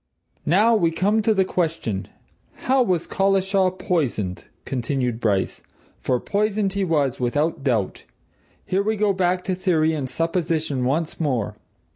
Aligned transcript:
"Now 0.47 0.75
we 0.75 0.89
come 0.89 1.21
to 1.21 1.31
the 1.31 1.45
question 1.45 2.07
how 2.65 2.81
was 2.81 3.05
Collishaw 3.05 3.69
poisoned?" 3.69 4.45
continued 4.65 5.19
Bryce. 5.19 5.61
"For 5.99 6.19
poisoned 6.19 6.73
he 6.73 6.83
was, 6.83 7.19
without 7.19 7.63
doubt. 7.63 8.05
Here 8.65 8.81
we 8.81 8.95
go 8.95 9.13
back 9.13 9.43
to 9.43 9.53
theory 9.53 9.93
and 9.93 10.09
supposition 10.09 10.85
once 10.85 11.19
more. 11.19 11.55